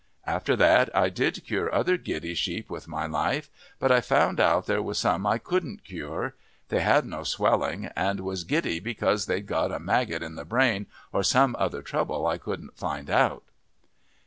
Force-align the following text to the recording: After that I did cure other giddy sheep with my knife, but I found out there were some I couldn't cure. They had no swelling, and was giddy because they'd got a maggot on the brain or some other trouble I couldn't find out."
After 0.25 0.55
that 0.55 0.89
I 0.97 1.09
did 1.09 1.45
cure 1.45 1.71
other 1.71 1.95
giddy 1.95 2.33
sheep 2.33 2.71
with 2.71 2.87
my 2.87 3.05
knife, 3.05 3.51
but 3.77 3.91
I 3.91 4.01
found 4.01 4.39
out 4.39 4.65
there 4.65 4.81
were 4.81 4.95
some 4.95 5.27
I 5.27 5.37
couldn't 5.37 5.83
cure. 5.83 6.33
They 6.69 6.79
had 6.81 7.05
no 7.05 7.23
swelling, 7.23 7.85
and 7.95 8.21
was 8.21 8.43
giddy 8.43 8.79
because 8.79 9.27
they'd 9.27 9.45
got 9.45 9.71
a 9.71 9.77
maggot 9.77 10.23
on 10.23 10.33
the 10.33 10.43
brain 10.43 10.87
or 11.13 11.21
some 11.21 11.55
other 11.59 11.83
trouble 11.83 12.25
I 12.25 12.39
couldn't 12.39 12.75
find 12.79 13.11
out." 13.11 13.43